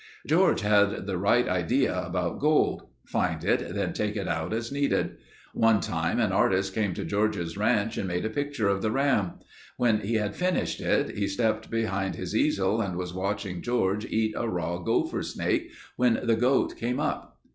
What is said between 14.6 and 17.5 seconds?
gopher snake when the goat came up.